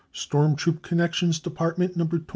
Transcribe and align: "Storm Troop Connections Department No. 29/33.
"Storm 0.13 0.55
Troop 0.55 0.81
Connections 0.81 1.39
Department 1.39 1.95
No. 1.95 2.05
29/33. 2.07 2.25